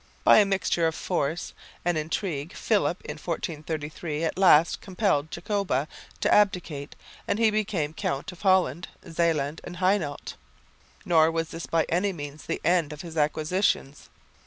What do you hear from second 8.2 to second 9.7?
of Holland, Zeeland